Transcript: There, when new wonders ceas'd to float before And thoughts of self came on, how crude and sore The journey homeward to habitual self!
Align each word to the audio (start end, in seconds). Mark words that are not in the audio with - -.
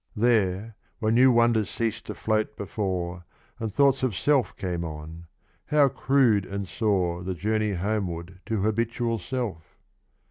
There, 0.15 0.75
when 0.97 1.13
new 1.13 1.31
wonders 1.31 1.69
ceas'd 1.69 2.07
to 2.07 2.15
float 2.15 2.57
before 2.57 3.23
And 3.59 3.71
thoughts 3.71 4.01
of 4.01 4.15
self 4.17 4.55
came 4.57 4.83
on, 4.83 5.27
how 5.67 5.89
crude 5.89 6.43
and 6.43 6.67
sore 6.67 7.21
The 7.23 7.35
journey 7.35 7.73
homeward 7.73 8.39
to 8.47 8.61
habitual 8.61 9.19
self! 9.19 9.77